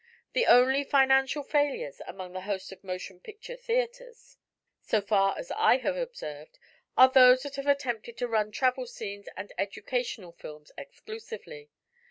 The 0.33 0.47
only 0.47 0.83
financial 0.83 1.43
failures 1.43 2.01
among 2.07 2.33
the 2.33 2.41
host 2.41 2.71
of 2.71 2.83
motion 2.83 3.19
picture 3.19 3.55
theatres, 3.55 4.35
so 4.81 4.99
far 4.99 5.37
as 5.37 5.51
I 5.51 5.77
have 5.77 5.95
observed, 5.95 6.57
are 6.97 7.07
those 7.07 7.43
that 7.43 7.57
have 7.57 7.67
attempted 7.67 8.17
to 8.17 8.27
run 8.27 8.51
travel 8.51 8.87
scenes 8.87 9.29
and 9.37 9.53
educational 9.59 10.31
films 10.31 10.71
exclusively. 10.75 11.69